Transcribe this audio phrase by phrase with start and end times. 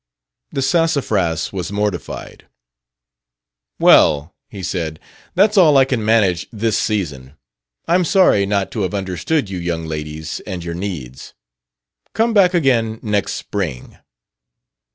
[0.51, 2.47] "The Sassafras was mortified.
[3.79, 4.99] 'Well,' he said,
[5.35, 7.35] 'that's all I can manage this season.
[7.87, 11.35] I'm sorry not to have understood you young ladies and your needs.
[12.15, 13.99] Come back again next spring.'